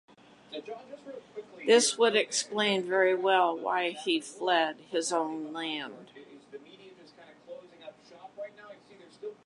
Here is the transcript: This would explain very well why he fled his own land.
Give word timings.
This 1.67 1.95
would 1.95 2.15
explain 2.15 2.87
very 2.87 3.13
well 3.13 3.55
why 3.55 3.91
he 3.91 4.19
fled 4.19 4.77
his 4.89 5.13
own 5.13 5.53
land. 5.53 6.09